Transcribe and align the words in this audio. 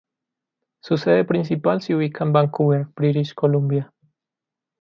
Su 0.79 0.97
sede 0.97 1.25
principal 1.25 1.79
se 1.83 1.93
ubica 1.93 2.23
en 2.23 2.33
Vancouver, 2.33 2.87
British 2.95 3.35
Columbia. 3.35 3.93